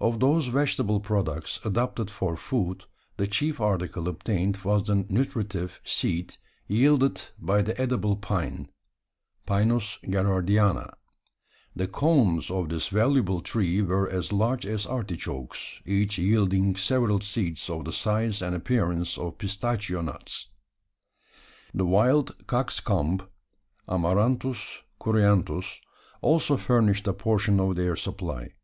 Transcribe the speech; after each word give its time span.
Of 0.00 0.18
those 0.18 0.46
vegetable 0.46 0.98
products 1.00 1.60
adapted 1.62 2.10
for 2.10 2.38
food, 2.38 2.84
the 3.18 3.26
chief 3.26 3.60
article 3.60 4.08
obtained 4.08 4.56
was 4.64 4.84
the 4.84 5.04
nutritive 5.10 5.78
seed 5.84 6.38
yielded 6.68 7.20
by 7.38 7.60
the 7.60 7.78
edible 7.78 8.16
pine 8.16 8.70
(Pinus 9.44 9.98
Gerardiana). 10.08 10.94
The 11.76 11.86
cones 11.86 12.50
of 12.50 12.70
this 12.70 12.88
valuable 12.88 13.42
tree 13.42 13.82
were 13.82 14.08
as 14.08 14.32
large 14.32 14.64
as 14.64 14.86
artichokes; 14.86 15.82
each 15.84 16.16
yielding 16.16 16.74
several 16.76 17.20
seeds 17.20 17.68
of 17.68 17.84
the 17.84 17.92
size 17.92 18.40
and 18.40 18.56
appearance 18.56 19.18
of 19.18 19.36
pistachio 19.36 20.00
nuts. 20.00 20.48
The 21.74 21.84
wild 21.84 22.46
cockscomb 22.46 23.28
(Amaranthus 23.86 24.78
Cruentus) 24.98 25.80
also 26.22 26.56
furnished 26.56 27.06
a 27.06 27.12
portion 27.12 27.60
of 27.60 27.76
their 27.76 27.96
supply. 27.96 28.54